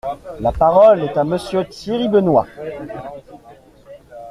La 0.39 0.51
parole 0.51 1.03
est 1.03 1.15
à 1.15 1.23
Monsieur 1.23 1.63
Thierry 1.67 2.07
Benoit. 2.09 2.47